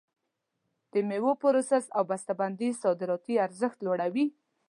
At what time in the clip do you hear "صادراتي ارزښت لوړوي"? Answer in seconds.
2.83-4.25